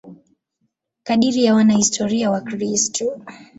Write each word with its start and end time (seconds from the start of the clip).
Kadiri 1.03 1.43
ya 1.43 1.53
wanahistoria 1.55 2.31
Wakristo. 2.31 3.21